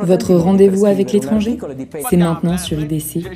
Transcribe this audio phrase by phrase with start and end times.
[0.00, 1.58] Votre rendez-vous avec l'étranger
[2.08, 3.26] C'est maintenant sur IDC.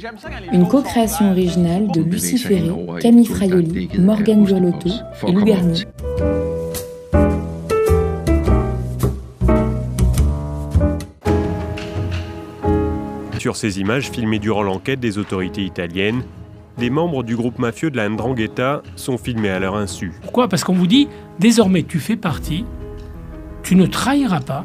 [0.50, 2.70] Une co-création originale de Lucie Ferré,
[3.02, 4.88] Camille Fraioli, Morgane Burlotto
[5.26, 5.84] et Lou Garnier.
[13.38, 16.22] Sur ces images filmées durant l'enquête des autorités italiennes,
[16.78, 20.12] des membres du groupe mafieux de la Ndrangheta sont filmés à leur insu.
[20.22, 20.48] Pourquoi?
[20.48, 21.08] Parce qu'on vous dit,
[21.38, 22.64] désormais tu fais partie,
[23.62, 24.64] tu ne trahiras pas,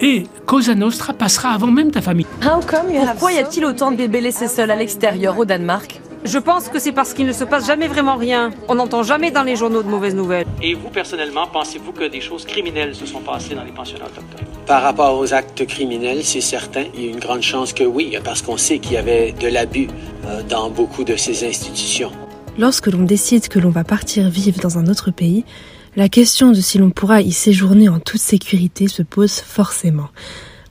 [0.00, 2.26] et Cosa Nostra passera avant même ta famille.
[2.40, 6.00] Pourquoi y a-t-il autant de bébés laissés seuls à l'extérieur au Danemark?
[6.24, 8.50] Je pense que c'est parce qu'il ne se passe jamais vraiment rien.
[8.68, 10.46] On n'entend jamais dans les journaux de mauvaises nouvelles.
[10.60, 14.46] Et vous, personnellement, pensez-vous que des choses criminelles se sont passées dans les pensionnats autochtones?
[14.66, 16.84] Par rapport aux actes criminels, c'est certain.
[16.94, 19.46] Il y a une grande chance que oui, parce qu'on sait qu'il y avait de
[19.46, 19.86] l'abus
[20.26, 22.10] euh, dans beaucoup de ces institutions.
[22.58, 25.44] Lorsque l'on décide que l'on va partir vivre dans un autre pays,
[25.98, 30.10] la question de si l'on pourra y séjourner en toute sécurité se pose forcément.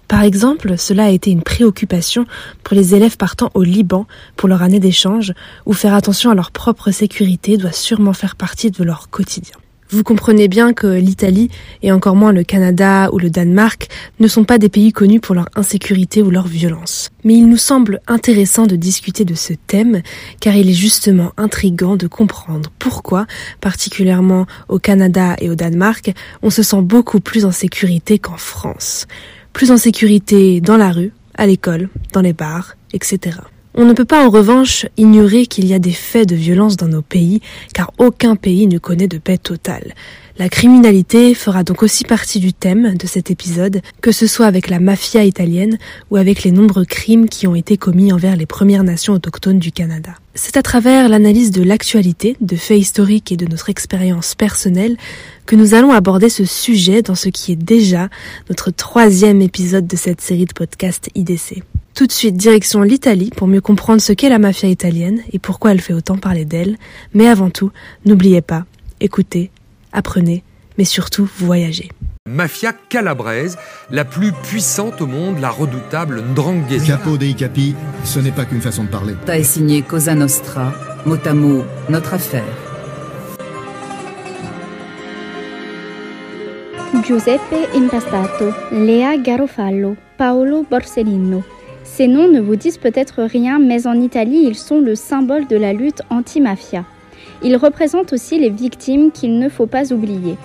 [0.07, 2.25] Par exemple, cela a été une préoccupation
[2.63, 5.33] pour les élèves partant au Liban pour leur année d'échange,
[5.65, 9.57] où faire attention à leur propre sécurité doit sûrement faire partie de leur quotidien.
[9.89, 11.49] Vous comprenez bien que l'Italie,
[11.81, 13.87] et encore moins le Canada ou le Danemark,
[14.19, 17.09] ne sont pas des pays connus pour leur insécurité ou leur violence.
[17.23, 20.01] Mais il nous semble intéressant de discuter de ce thème,
[20.41, 23.27] car il est justement intrigant de comprendre pourquoi,
[23.61, 29.07] particulièrement au Canada et au Danemark, on se sent beaucoup plus en sécurité qu'en France.
[29.53, 33.37] Plus en sécurité dans la rue, à l'école, dans les bars, etc.
[33.79, 36.87] On ne peut pas en revanche ignorer qu'il y a des faits de violence dans
[36.87, 37.41] nos pays,
[37.75, 39.93] car aucun pays ne connaît de paix totale.
[40.39, 44.71] La criminalité fera donc aussi partie du thème de cet épisode, que ce soit avec
[44.71, 45.77] la mafia italienne
[46.09, 49.71] ou avec les nombreux crimes qui ont été commis envers les Premières Nations autochtones du
[49.71, 50.15] Canada.
[50.33, 54.97] C'est à travers l'analyse de l'actualité, de faits historiques et de notre expérience personnelle
[55.45, 58.09] que nous allons aborder ce sujet dans ce qui est déjà
[58.49, 61.61] notre troisième épisode de cette série de podcasts IDC.
[61.97, 65.71] Tout de suite, direction l'Italie pour mieux comprendre ce qu'est la mafia italienne et pourquoi
[65.71, 66.77] elle fait autant parler d'elle.
[67.15, 67.71] Mais avant tout,
[68.05, 68.65] n'oubliez pas,
[69.01, 69.49] écoutez,
[69.93, 70.43] apprenez,
[70.77, 71.89] mais surtout voyagez.
[72.29, 73.57] Mafia calabraise,
[73.89, 76.85] la plus puissante au monde, la redoutable Ndrangheta.
[76.85, 77.73] Capo dei capi,
[78.03, 79.15] ce n'est pas qu'une façon de parler.
[79.25, 80.73] T'as signé Cosa Nostra,
[81.07, 82.43] mot à mot, notre affaire.
[87.03, 91.43] Giuseppe Impastato, Lea Garofallo, Paolo Borsellino.
[91.87, 95.55] Ces noms ne vous disent peut-être rien, mais en Italie, ils sont le symbole de
[95.55, 96.83] la lutte anti-mafia.
[97.43, 100.37] Ils représentent aussi les victimes qu'il ne faut pas oublier.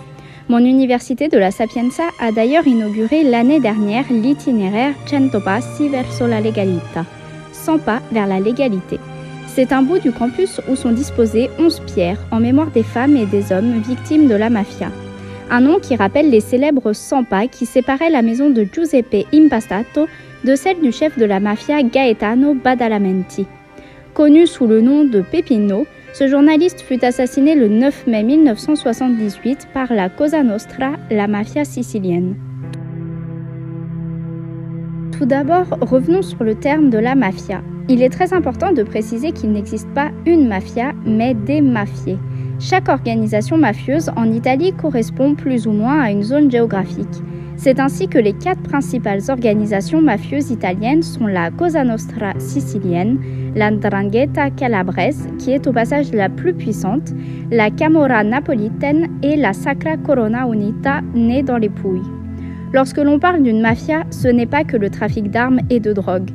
[0.48, 6.40] Mon université de la Sapienza a d'ailleurs inauguré l'année dernière l'itinéraire Cento Passi verso la
[6.40, 7.04] Legalità,
[7.52, 8.98] 100 pas vers la légalité.
[9.46, 13.26] C'est un bout du campus où sont disposées 11 pierres en mémoire des femmes et
[13.26, 14.90] des hommes victimes de la mafia.
[15.54, 20.08] Un nom qui rappelle les célèbres 100 pas qui séparaient la maison de Giuseppe Impastato
[20.44, 23.46] de celle du chef de la mafia Gaetano Badalamenti.
[24.14, 29.92] Connu sous le nom de Pepino, ce journaliste fut assassiné le 9 mai 1978 par
[29.92, 32.34] la Cosa Nostra, la mafia sicilienne.
[35.18, 37.60] Tout d'abord, revenons sur le terme de la mafia.
[37.90, 42.16] Il est très important de préciser qu'il n'existe pas une mafia, mais des mafiés.
[42.64, 47.08] Chaque organisation mafieuse en Italie correspond plus ou moins à une zone géographique.
[47.56, 53.18] C'est ainsi que les quatre principales organisations mafieuses italiennes sont la Cosa Nostra sicilienne,
[53.56, 57.12] la Ndrangheta calabrese, qui est au passage la plus puissante,
[57.50, 62.00] la Camorra napolitaine et la Sacra Corona Unita, née dans les Pouilles.
[62.72, 66.30] Lorsque l'on parle d'une mafia, ce n'est pas que le trafic d'armes et de drogue.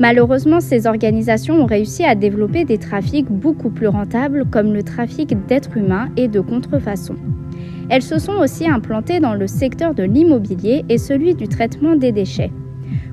[0.00, 5.36] Malheureusement, ces organisations ont réussi à développer des trafics beaucoup plus rentables comme le trafic
[5.46, 7.16] d'êtres humains et de contrefaçon.
[7.90, 12.12] Elles se sont aussi implantées dans le secteur de l'immobilier et celui du traitement des
[12.12, 12.50] déchets.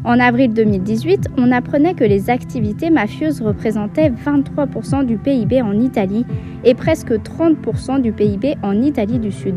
[0.06, 6.26] En avril 2018, on apprenait que les activités mafieuses représentaient 23% du PIB en Italie
[6.64, 9.56] et presque 30% du PIB en Italie du Sud.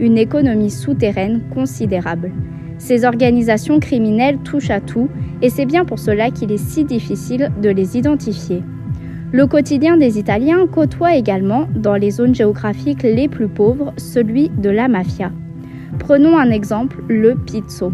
[0.00, 2.32] Une économie souterraine considérable.
[2.78, 5.08] Ces organisations criminelles touchent à tout
[5.42, 8.62] et c'est bien pour cela qu'il est si difficile de les identifier.
[9.32, 14.70] Le quotidien des Italiens côtoie également, dans les zones géographiques les plus pauvres, celui de
[14.70, 15.32] la mafia.
[15.98, 17.92] Prenons un exemple, le pizzo.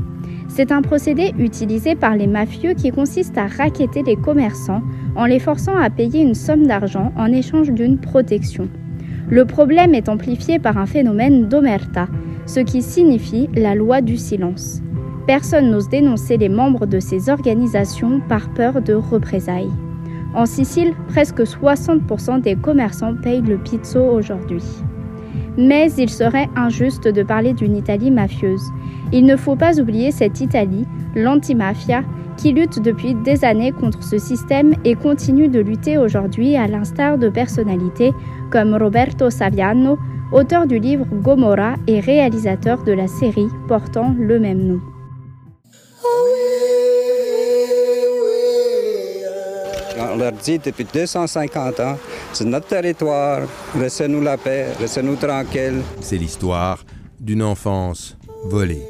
[0.48, 4.82] C'est un procédé utilisé par les mafieux qui consiste à raqueter les commerçants
[5.16, 8.68] en les forçant à payer une somme d'argent en échange d'une protection.
[9.30, 12.08] Le problème est amplifié par un phénomène d'omerta,
[12.46, 14.80] ce qui signifie la loi du silence.
[15.26, 19.70] Personne n'ose dénoncer les membres de ces organisations par peur de représailles.
[20.34, 24.62] En Sicile, presque 60% des commerçants payent le pizzo aujourd'hui.
[25.58, 28.64] Mais il serait injuste de parler d'une Italie mafieuse.
[29.12, 32.02] Il ne faut pas oublier cette Italie, l'antimafia,
[32.36, 37.18] qui lutte depuis des années contre ce système et continue de lutter aujourd'hui à l'instar
[37.18, 38.12] de personnalités
[38.50, 39.98] comme Roberto Saviano,
[40.32, 44.80] auteur du livre Gomorra et réalisateur de la série portant le même nom.
[50.12, 51.96] On leur dit depuis 250 ans,
[52.32, 53.42] c'est notre territoire,
[53.78, 55.82] laissez-nous la paix, laissez-nous tranquille.
[56.00, 56.84] C'est l'histoire
[57.18, 58.82] d'une enfance volée,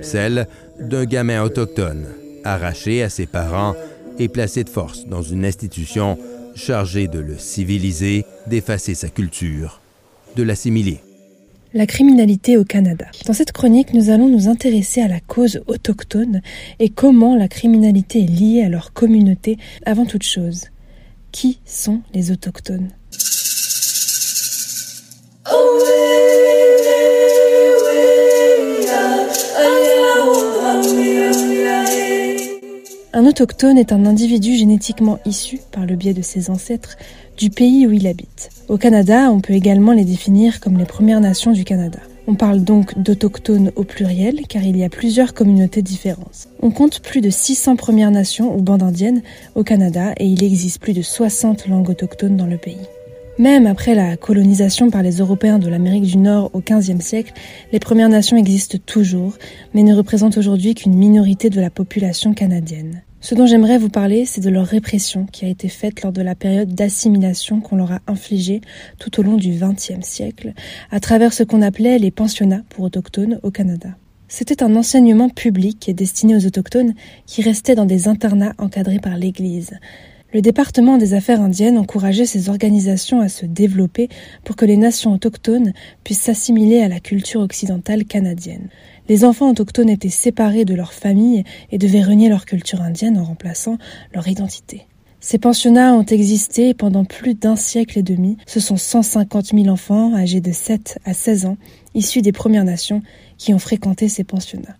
[0.00, 0.46] celle
[0.78, 2.06] d'un gamin autochtone,
[2.44, 3.74] arraché à ses parents
[4.18, 6.18] et placé de force dans une institution
[6.54, 9.80] chargée de le civiliser, d'effacer sa culture,
[10.42, 11.00] l'assimiler.
[11.74, 13.06] La criminalité au Canada.
[13.26, 16.40] Dans cette chronique, nous allons nous intéresser à la cause autochtone
[16.78, 20.64] et comment la criminalité est liée à leur communauté avant toute chose.
[21.30, 22.88] Qui sont les autochtones?
[33.18, 36.96] Un autochtone est un individu génétiquement issu, par le biais de ses ancêtres,
[37.38, 38.50] du pays où il habite.
[38.68, 42.00] Au Canada, on peut également les définir comme les Premières Nations du Canada.
[42.26, 46.48] On parle donc d'autochtones au pluriel car il y a plusieurs communautés différentes.
[46.60, 49.22] On compte plus de 600 Premières Nations ou bandes indiennes
[49.54, 52.76] au Canada et il existe plus de 60 langues autochtones dans le pays.
[53.38, 57.32] Même après la colonisation par les Européens de l'Amérique du Nord au XVe siècle,
[57.72, 59.34] les Premières Nations existent toujours,
[59.74, 63.02] mais ne représentent aujourd'hui qu'une minorité de la population canadienne.
[63.20, 66.22] Ce dont j'aimerais vous parler, c'est de leur répression qui a été faite lors de
[66.22, 68.60] la période d'assimilation qu'on leur a infligée
[69.00, 70.52] tout au long du XXe siècle,
[70.92, 73.88] à travers ce qu'on appelait les pensionnats pour autochtones au Canada.
[74.28, 76.94] C'était un enseignement public destiné aux autochtones
[77.26, 79.72] qui restaient dans des internats encadrés par l'Église.
[80.32, 84.10] Le département des affaires indiennes encourageait ces organisations à se développer
[84.44, 85.72] pour que les nations autochtones
[86.04, 88.68] puissent s'assimiler à la culture occidentale canadienne.
[89.08, 93.24] Les enfants autochtones étaient séparés de leur famille et devaient renier leur culture indienne en
[93.24, 93.78] remplaçant
[94.12, 94.86] leur identité.
[95.20, 98.36] Ces pensionnats ont existé pendant plus d'un siècle et demi.
[98.46, 101.56] Ce sont 150 000 enfants âgés de 7 à 16 ans,
[101.94, 103.02] issus des Premières Nations,
[103.36, 104.76] qui ont fréquenté ces pensionnats.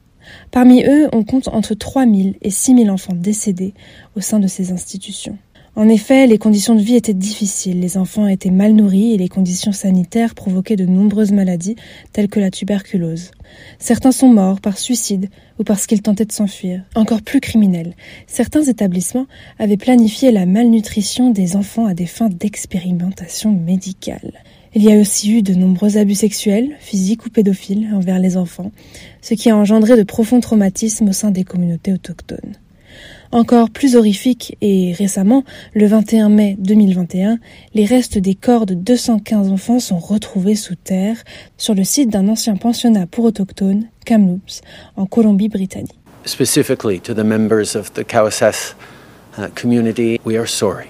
[0.50, 3.72] Parmi eux, on compte entre 3 000 et 6 000 enfants décédés
[4.14, 5.38] au sein de ces institutions.
[5.78, 9.28] En effet, les conditions de vie étaient difficiles, les enfants étaient mal nourris et les
[9.28, 11.76] conditions sanitaires provoquaient de nombreuses maladies
[12.12, 13.30] telles que la tuberculose.
[13.78, 15.30] Certains sont morts par suicide
[15.60, 16.82] ou parce qu'ils tentaient de s'enfuir.
[16.96, 17.94] Encore plus criminel,
[18.26, 19.28] certains établissements
[19.60, 24.32] avaient planifié la malnutrition des enfants à des fins d'expérimentation médicale.
[24.74, 28.72] Il y a aussi eu de nombreux abus sexuels, physiques ou pédophiles, envers les enfants,
[29.22, 32.56] ce qui a engendré de profonds traumatismes au sein des communautés autochtones.
[33.30, 35.44] Encore plus horrifique et récemment,
[35.74, 37.38] le 21 mai 2021,
[37.74, 41.16] les restes des corps de 215 enfants sont retrouvés sous terre
[41.58, 44.62] sur le site d'un ancien pensionnat pour autochtones, Kamloops,
[44.96, 45.98] en Colombie-Britannique.
[46.24, 50.88] Specifically to the members of the uh, community, we are sorry.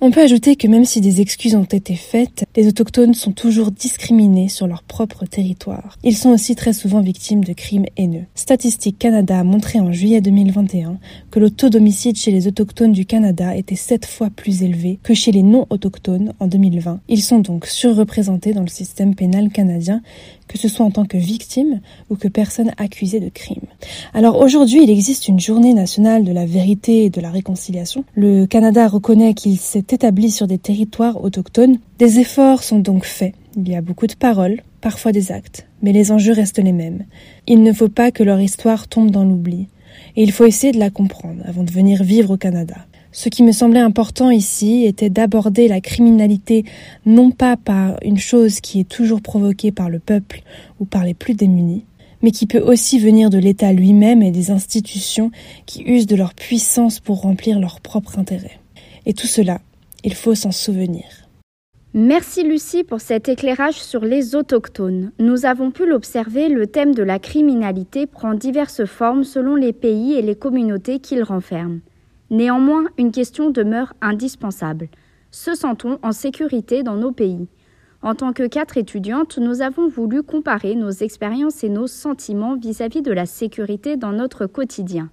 [0.00, 3.70] On peut ajouter que même si des excuses ont été faites, les autochtones sont toujours
[3.70, 5.96] discriminés sur leur propre territoire.
[6.02, 8.24] Ils sont aussi très souvent victimes de crimes haineux.
[8.34, 10.98] Statistique Canada a montré en juillet 2021
[11.30, 15.14] que le taux d'homicide chez les autochtones du Canada était sept fois plus élevé que
[15.14, 17.00] chez les non-autochtones en 2020.
[17.08, 20.02] Ils sont donc surreprésentés dans le système pénal canadien,
[20.48, 21.80] que ce soit en tant que victime
[22.10, 23.62] ou que personne accusée de crime.
[24.12, 28.04] Alors aujourd'hui, il existe une journée nationale de la vérité et de la réconciliation.
[28.14, 31.78] Le Canada reconnaît qu'il s'est établi sur des territoires autochtones.
[31.98, 33.34] Des efforts sont donc faits.
[33.56, 37.04] Il y a beaucoup de paroles, parfois des actes, mais les enjeux restent les mêmes.
[37.46, 39.68] Il ne faut pas que leur histoire tombe dans l'oubli.
[40.16, 42.76] Et il faut essayer de la comprendre avant de venir vivre au Canada.
[43.16, 46.64] Ce qui me semblait important ici était d'aborder la criminalité
[47.06, 50.42] non pas par une chose qui est toujours provoquée par le peuple
[50.80, 51.84] ou par les plus démunis,
[52.22, 55.30] mais qui peut aussi venir de l'État lui-même et des institutions
[55.64, 58.58] qui usent de leur puissance pour remplir leurs propres intérêts.
[59.06, 59.60] Et tout cela,
[60.02, 61.04] il faut s'en souvenir.
[61.94, 65.12] Merci Lucie pour cet éclairage sur les autochtones.
[65.20, 70.14] Nous avons pu l'observer, le thème de la criminalité prend diverses formes selon les pays
[70.14, 71.78] et les communautés qu'il renferme.
[72.30, 74.88] Néanmoins, une question demeure indispensable.
[75.30, 77.48] Se sent-on en sécurité dans nos pays?
[78.00, 83.02] En tant que quatre étudiantes, nous avons voulu comparer nos expériences et nos sentiments vis-à-vis
[83.02, 85.10] de la sécurité dans notre quotidien.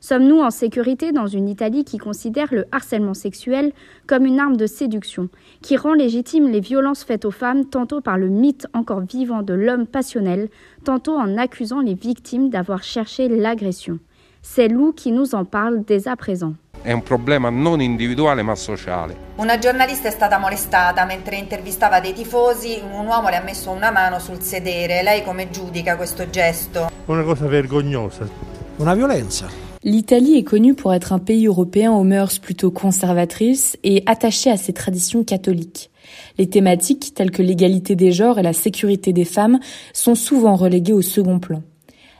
[0.00, 3.72] Sommes-nous en sécurité dans une Italie qui considère le harcèlement sexuel
[4.06, 5.28] comme une arme de séduction,
[5.60, 9.54] qui rend légitime les violences faites aux femmes tantôt par le mythe encore vivant de
[9.54, 10.48] l'homme passionnel,
[10.84, 13.98] tantôt en accusant les victimes d'avoir cherché l'agression?
[14.42, 16.54] C'est Lou qui nous en parle dès à présent.
[16.82, 19.16] È un problema non individuale ma sociale.
[19.36, 23.90] Una giornalista è stata molestata mentre intervistava dei tifosi, un uomo le ha messo una
[23.90, 25.02] mano sul sedere.
[25.02, 26.88] Lei come giudica questo gesto?
[27.06, 28.28] Una cosa vergognosa.
[28.76, 29.48] Una violenza.
[29.82, 34.56] L'Italie est connue pour être un pays européen aux mœurs plutôt conservatrices et attaché à
[34.56, 35.90] ses traditions catholiques.
[36.36, 39.58] Les thématiques telles que l'égalité des genres et la sécurité des femmes
[39.92, 41.62] sont souvent reléguées au second plan.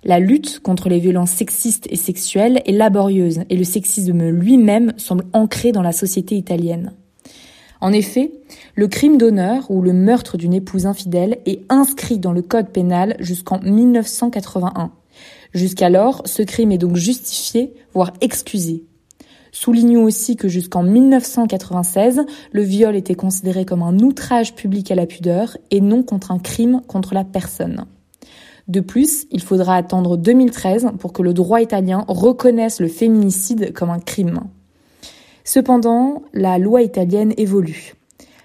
[0.04, 5.24] La lutte contre les violences sexistes et sexuelles est laborieuse et le sexisme lui-même semble
[5.32, 6.92] ancré dans la société italienne.
[7.80, 8.32] En effet,
[8.74, 13.16] le crime d'honneur ou le meurtre d'une épouse infidèle est inscrit dans le code pénal
[13.20, 14.92] jusqu'en 1981.
[15.52, 18.84] Jusqu'alors, ce crime est donc justifié, voire excusé.
[19.52, 25.06] Soulignons aussi que jusqu'en 1996, le viol était considéré comme un outrage public à la
[25.06, 27.86] pudeur et non contre un crime contre la personne.
[28.68, 33.88] De plus, il faudra attendre 2013 pour que le droit italien reconnaisse le féminicide comme
[33.88, 34.40] un crime.
[35.42, 37.94] Cependant, la loi italienne évolue.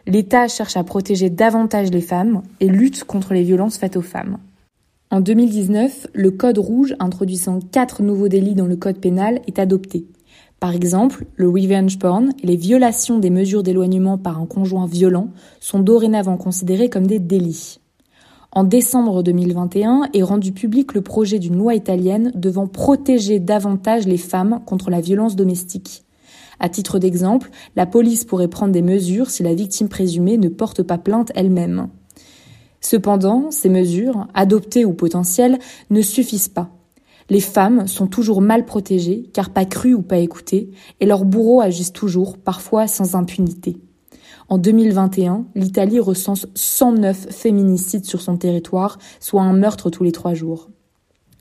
[0.07, 4.37] L'État cherche à protéger davantage les femmes et lutte contre les violences faites aux femmes.
[5.11, 10.07] En 2019, le Code rouge introduisant quatre nouveaux délits dans le Code pénal est adopté.
[10.61, 15.27] Par exemple, le revenge porn et les violations des mesures d'éloignement par un conjoint violent
[15.59, 17.81] sont dorénavant considérés comme des délits.
[18.55, 24.19] En décembre 2021 est rendu public le projet d'une loi italienne devant protéger davantage les
[24.19, 26.03] femmes contre la violence domestique.
[26.59, 30.83] À titre d'exemple, la police pourrait prendre des mesures si la victime présumée ne porte
[30.83, 31.89] pas plainte elle-même.
[32.79, 35.57] Cependant, ces mesures, adoptées ou potentielles,
[35.89, 36.69] ne suffisent pas.
[37.31, 40.69] Les femmes sont toujours mal protégées, car pas crues ou pas écoutées,
[40.99, 43.77] et leurs bourreaux agissent toujours, parfois sans impunité.
[44.53, 50.35] En 2021, l'Italie recense 109 féminicides sur son territoire, soit un meurtre tous les trois
[50.35, 50.69] jours.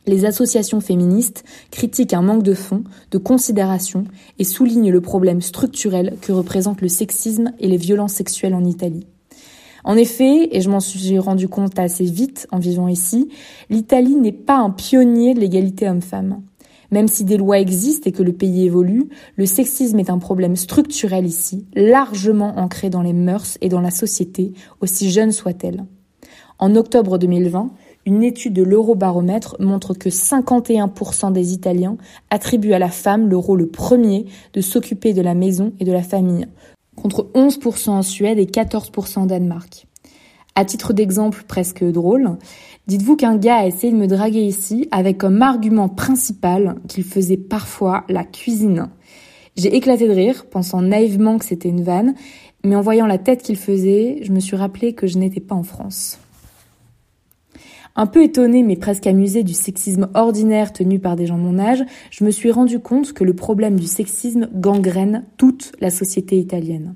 [0.06, 4.04] Les associations féministes critiquent un manque de fond, de considération
[4.38, 9.06] et soulignent le problème structurel que représentent le sexisme et les violences sexuelles en Italie.
[9.84, 13.28] En effet, et je m'en suis rendu compte assez vite en vivant ici,
[13.68, 16.40] l'Italie n'est pas un pionnier de l'égalité homme-femme.
[16.92, 20.56] Même si des lois existent et que le pays évolue, le sexisme est un problème
[20.56, 25.86] structurel ici, largement ancré dans les mœurs et dans la société, aussi jeune soit-elle.
[26.58, 27.70] En octobre 2020,
[28.04, 31.96] une étude de l'Eurobaromètre montre que 51% des Italiens
[32.30, 36.02] attribuent à la femme le rôle premier de s'occuper de la maison et de la
[36.02, 36.46] famille,
[36.94, 39.86] contre 11% en Suède et 14% en Danemark.
[40.54, 42.36] À titre d'exemple presque drôle,
[42.86, 47.38] dites-vous qu'un gars a essayé de me draguer ici avec comme argument principal qu'il faisait
[47.38, 48.88] parfois la cuisine.
[49.56, 52.14] J'ai éclaté de rire, pensant naïvement que c'était une vanne,
[52.64, 55.54] mais en voyant la tête qu'il faisait, je me suis rappelé que je n'étais pas
[55.54, 56.18] en France.
[57.96, 61.58] Un peu étonnée mais presque amusée du sexisme ordinaire tenu par des gens de mon
[61.58, 66.38] âge, je me suis rendu compte que le problème du sexisme gangrène toute la société
[66.38, 66.94] italienne.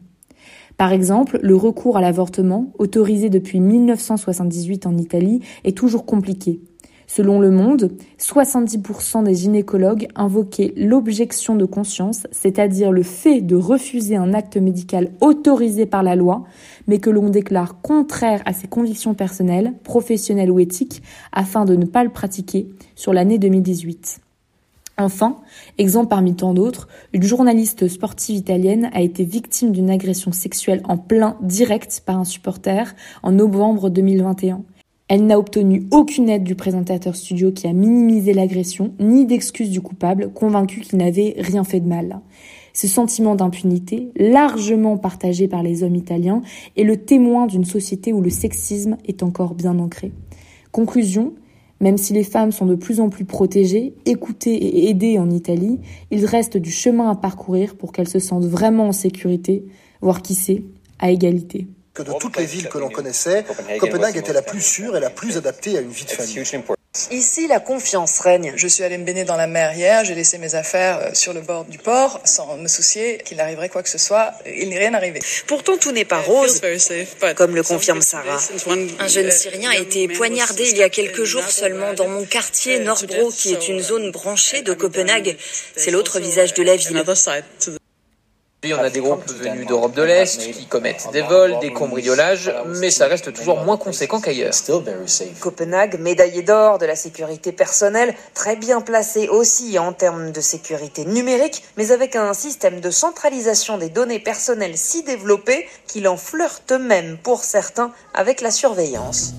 [0.77, 6.61] Par exemple, le recours à l'avortement, autorisé depuis 1978 en Italie, est toujours compliqué.
[7.07, 14.17] Selon Le Monde, 70% des gynécologues invoquaient l'objection de conscience, c'est-à-dire le fait de refuser
[14.17, 16.45] un acte médical autorisé par la loi,
[16.89, 21.03] mais que l'on déclare contraire à ses convictions personnelles, professionnelles ou éthiques,
[21.33, 24.21] afin de ne pas le pratiquer, sur l'année 2018.
[24.99, 25.37] Enfin,
[25.77, 30.97] exemple parmi tant d'autres, une journaliste sportive italienne a été victime d'une agression sexuelle en
[30.97, 34.63] plein direct par un supporter en novembre 2021.
[35.09, 39.83] Elle n'a obtenu aucune aide du présentateur studio qui a minimisé l'agression, ni d'excuses du
[39.83, 42.21] coupable, convaincu qu'il n'avait rien fait de mal.
[42.73, 46.43] Ce sentiment d'impunité, largement partagé par les hommes italiens,
[46.77, 50.13] est le témoin d'une société où le sexisme est encore bien ancré.
[50.73, 51.35] Conclusion,
[51.81, 55.81] même si les femmes sont de plus en plus protégées, écoutées et aidées en Italie,
[56.11, 59.65] il reste du chemin à parcourir pour qu'elles se sentent vraiment en sécurité,
[60.01, 60.65] voire qui sait,
[60.99, 61.67] à égalité
[61.97, 63.45] que de toutes les villes que l'on connaissait,
[63.81, 66.76] Copenhague était la plus sûre et la plus adaptée à une vie de famille.
[67.11, 68.53] Ici, la confiance règne.
[68.57, 71.33] Je suis allée me baigner dans la mer hier, j'ai laissé mes affaires euh, sur
[71.33, 74.33] le bord du port sans me soucier qu'il n'arriverait quoi que ce soit.
[74.47, 75.21] Il n'est rien arrivé.
[75.47, 76.61] Pourtant, tout n'est pas rose,
[77.37, 78.39] comme le confirme Sarah.
[78.99, 82.81] Un jeune Syrien a été poignardé il y a quelques jours seulement dans mon quartier
[82.81, 85.37] Norbro, qui est une zone branchée de Copenhague.
[85.77, 87.05] C'est l'autre visage de la ville.
[88.75, 92.91] On a des groupes venus d'Europe de l'Est qui commettent des vols, des cambriolages, mais
[92.91, 94.55] ça reste toujours moins conséquent qu'ailleurs.
[95.41, 101.05] Copenhague, médaillé d'or de la sécurité personnelle, très bien placé aussi en termes de sécurité
[101.05, 106.73] numérique, mais avec un système de centralisation des données personnelles si développé qu'il en flirte
[106.73, 109.35] même pour certains avec la surveillance.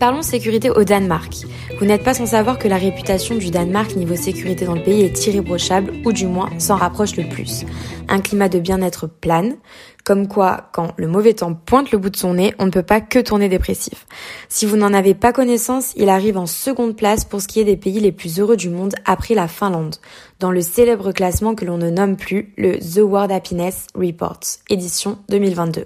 [0.00, 1.44] Parlons sécurité au Danemark.
[1.78, 5.02] Vous n'êtes pas sans savoir que la réputation du Danemark niveau sécurité dans le pays
[5.02, 7.66] est irréprochable, ou du moins s'en rapproche le plus.
[8.08, 9.56] Un climat de bien-être plane,
[10.02, 12.82] comme quoi, quand le mauvais temps pointe le bout de son nez, on ne peut
[12.82, 14.06] pas que tourner dépressif.
[14.48, 17.64] Si vous n'en avez pas connaissance, il arrive en seconde place pour ce qui est
[17.64, 19.96] des pays les plus heureux du monde après la Finlande,
[20.38, 24.40] dans le célèbre classement que l'on ne nomme plus le The World Happiness Report,
[24.70, 25.84] édition 2022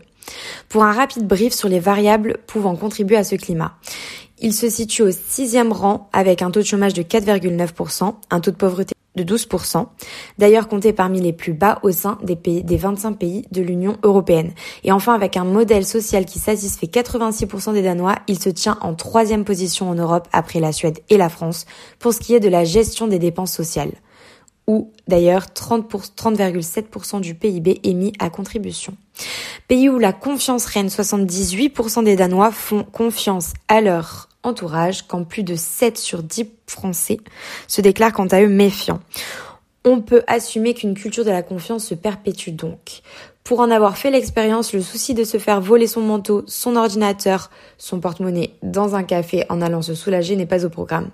[0.69, 3.75] pour un rapide brief sur les variables pouvant contribuer à ce climat.
[4.38, 8.50] Il se situe au sixième rang avec un taux de chômage de 4,9%, un taux
[8.50, 9.87] de pauvreté de 12%,
[10.38, 13.97] d'ailleurs compté parmi les plus bas au sein des, pays, des 25 pays de l'Union
[14.02, 14.52] européenne.
[14.83, 18.95] Et enfin, avec un modèle social qui satisfait 86% des Danois, il se tient en
[18.95, 21.66] troisième position en Europe après la Suède et la France
[21.99, 23.93] pour ce qui est de la gestion des dépenses sociales
[24.66, 28.97] ou d'ailleurs 30,7% du PIB est mis à contribution.
[29.68, 35.42] Pays où la confiance règne, 78% des Danois font confiance à leur entourage, quand plus
[35.42, 37.18] de 7 sur 10 Français
[37.66, 39.00] se déclarent quant à eux méfiants.
[39.85, 43.02] On peut assumer qu'une culture de la confiance se perpétue donc.
[43.42, 47.50] Pour en avoir fait l'expérience, le souci de se faire voler son manteau, son ordinateur,
[47.76, 51.11] son porte-monnaie dans un café en allant se soulager n'est pas au programme.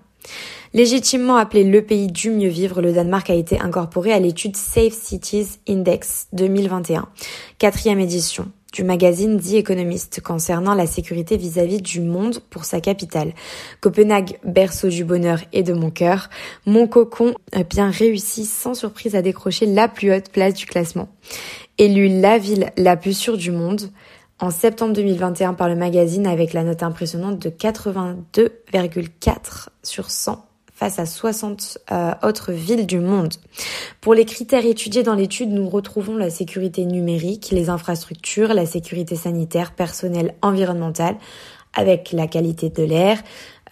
[0.73, 4.93] Légitimement appelé le pays du mieux vivre, le Danemark a été incorporé à l'étude Safe
[4.93, 7.09] Cities Index 2021,
[7.59, 13.33] quatrième édition du magazine The Economist concernant la sécurité vis-à-vis du monde pour sa capitale.
[13.81, 16.31] Copenhague, berceau du bonheur et de mon cœur,
[16.67, 21.09] mon cocon a bien réussi sans surprise à décrocher la plus haute place du classement.
[21.79, 23.91] Élu la ville la plus sûre du monde,
[24.41, 30.99] en septembre 2021 par le magazine avec la note impressionnante de 82,4 sur 100 face
[30.99, 33.35] à 60 euh, autres villes du monde.
[34.01, 39.15] Pour les critères étudiés dans l'étude, nous retrouvons la sécurité numérique, les infrastructures, la sécurité
[39.15, 41.17] sanitaire, personnelle, environnementale,
[41.75, 43.23] avec la qualité de l'air,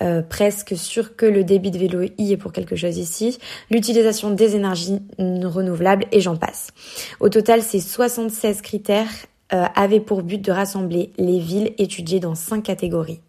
[0.03, 3.39] euh, presque sûr que le débit de vélo y est pour quelque chose ici,
[3.71, 6.73] l'utilisation des énergies renouvelables et j'en passe.
[7.21, 9.09] Au total, ces 76 critères
[9.53, 13.21] euh, avaient pour but de rassembler les villes étudiées dans cinq catégories.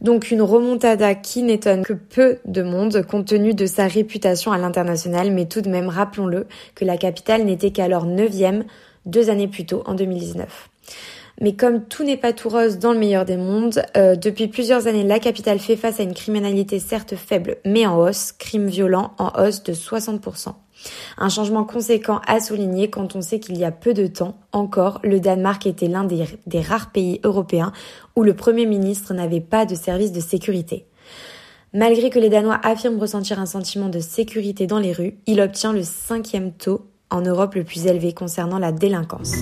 [0.00, 4.58] Donc une remontada qui n'étonne que peu de monde compte tenu de sa réputation à
[4.58, 8.64] l'international, mais tout de même rappelons-le que la capitale n'était qu'alors neuvième
[9.06, 10.68] deux années plus tôt, en 2019.
[11.40, 14.86] Mais comme tout n'est pas tout rose dans le meilleur des mondes, euh, depuis plusieurs
[14.86, 19.12] années, la capitale fait face à une criminalité certes faible, mais en hausse, crime violent
[19.18, 20.54] en hausse de 60%.
[21.18, 25.00] Un changement conséquent à souligner quand on sait qu'il y a peu de temps encore,
[25.02, 27.72] le Danemark était l'un des, rares pays européens
[28.16, 30.86] où le Premier ministre n'avait pas de service de sécurité.
[31.72, 35.72] Malgré que les Danois affirment ressentir un sentiment de sécurité dans les rues, il obtient
[35.72, 39.34] le cinquième taux en Europe le plus élevé concernant la délinquance.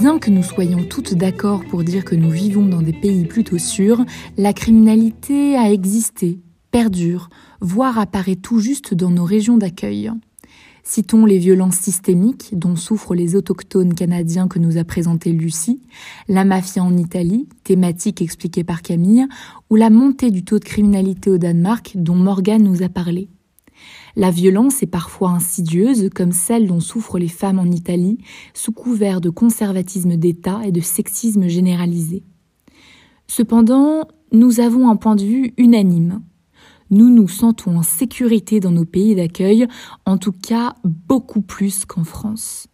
[0.00, 3.58] Bien que nous soyons toutes d'accord pour dire que nous vivons dans des pays plutôt
[3.58, 4.04] sûrs,
[4.36, 6.40] la criminalité a existé,
[6.70, 7.28] perdure,
[7.64, 10.10] voire apparaît tout juste dans nos régions d'accueil.
[10.82, 15.80] Citons les violences systémiques dont souffrent les autochtones canadiens que nous a présenté Lucie,
[16.28, 19.26] la mafia en Italie, thématique expliquée par Camille,
[19.70, 23.30] ou la montée du taux de criminalité au Danemark dont Morgan nous a parlé.
[24.14, 28.18] La violence est parfois insidieuse, comme celle dont souffrent les femmes en Italie,
[28.52, 32.24] sous couvert de conservatisme d'État et de sexisme généralisé.
[33.26, 36.20] Cependant, nous avons un point de vue unanime
[36.90, 39.66] nous nous sentons en sécurité dans nos pays d'accueil,
[40.06, 42.68] en tout cas beaucoup plus qu'en France.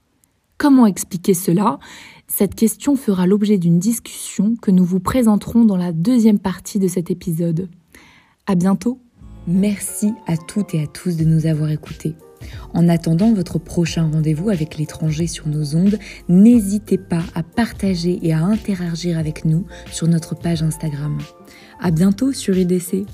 [0.58, 1.78] Comment expliquer cela?
[2.26, 6.86] Cette question fera l'objet d'une discussion que nous vous présenterons dans la deuxième partie de
[6.86, 7.68] cet épisode.
[8.46, 9.00] À bientôt.
[9.46, 12.14] Merci à toutes et à tous de nous avoir écoutés.
[12.74, 18.32] En attendant votre prochain rendez-vous avec l'étranger sur nos ondes, n'hésitez pas à partager et
[18.32, 21.18] à interagir avec nous sur notre page Instagram.
[21.80, 23.06] À bientôt sur IDC.